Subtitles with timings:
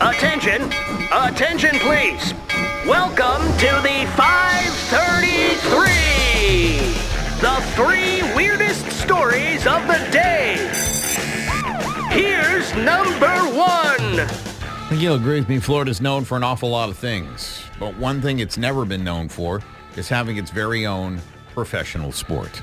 [0.00, 0.62] Attention!
[1.10, 2.34] Attention, please!
[2.86, 6.92] Welcome to the 533!
[7.40, 10.56] The three weirdest stories of the day!
[12.10, 14.20] Here's number one!
[14.20, 14.26] I
[14.90, 15.60] think you'll agree with me.
[15.60, 19.30] Florida's known for an awful lot of things, but one thing it's never been known
[19.30, 19.62] for
[19.96, 21.22] is having its very own
[21.54, 22.60] professional sport.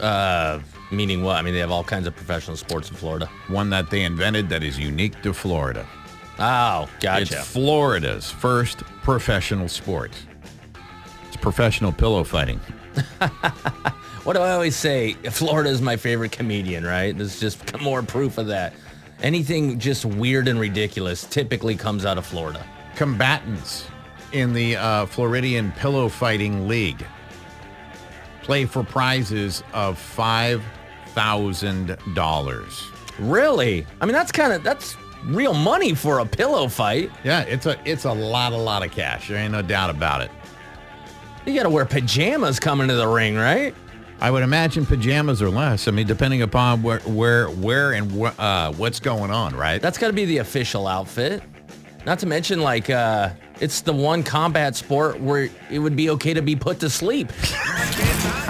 [0.00, 0.58] Uh,
[0.90, 1.36] meaning what?
[1.36, 3.26] I mean, they have all kinds of professional sports in Florida.
[3.46, 5.86] One that they invented that is unique to Florida.
[6.40, 7.20] Oh, gotcha.
[7.20, 10.12] It's Florida's first professional sport.
[11.28, 12.58] It's professional pillow fighting.
[14.24, 15.12] what do I always say?
[15.30, 17.16] Florida is my favorite comedian, right?
[17.16, 18.72] There's just more proof of that.
[19.22, 22.64] Anything just weird and ridiculous typically comes out of Florida.
[22.96, 23.86] Combatants
[24.32, 27.04] in the uh, Floridian Pillow Fighting League
[28.42, 30.64] play for prizes of five
[31.08, 32.90] thousand dollars.
[33.18, 33.86] Really?
[34.00, 37.10] I mean, that's kind of that's real money for a pillow fight.
[37.24, 39.28] Yeah, it's a it's a lot, a lot of cash.
[39.28, 40.30] There ain't no doubt about it.
[41.46, 43.74] You got to wear pajamas coming to the ring, right?
[44.20, 45.88] I would imagine pajamas or less.
[45.88, 49.80] I mean, depending upon where, where, where, and wh- uh, what's going on, right?
[49.80, 51.42] That's got to be the official outfit.
[52.04, 53.30] Not to mention, like, uh,
[53.60, 57.32] it's the one combat sport where it would be okay to be put to sleep.